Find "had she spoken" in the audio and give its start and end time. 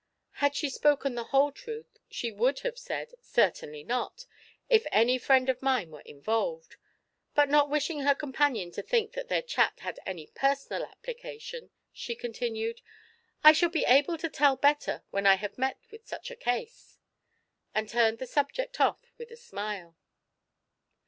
0.31-1.13